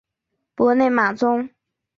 [0.55, 1.47] 博内马宗。